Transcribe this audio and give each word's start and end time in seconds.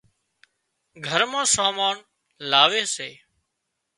گھر 1.05 1.21
مان 1.31 1.45
سامان 1.55 1.95
لاوي 2.49 2.83
سي 2.95 3.09